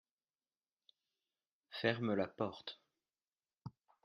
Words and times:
ferme 1.69 2.15
la 2.15 2.25
porte. 2.27 2.79